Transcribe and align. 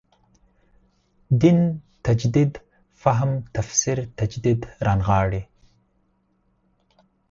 دین 1.39 1.81
تجدید 2.05 2.53
فهم 3.01 3.31
تفسیر 3.53 3.99
تجدید 4.17 4.67
رانغاړي. 4.85 5.41